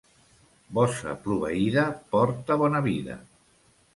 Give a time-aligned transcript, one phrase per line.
[0.77, 3.21] Bossa proveïda porta bona vida.